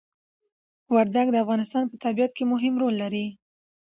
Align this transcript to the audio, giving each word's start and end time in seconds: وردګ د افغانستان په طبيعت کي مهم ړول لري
وردګ 0.93 1.27
د 1.31 1.35
افغانستان 1.43 1.83
په 1.87 1.95
طبيعت 2.03 2.31
کي 2.37 2.43
مهم 2.53 2.73
ړول 2.81 2.93
لري 3.03 3.25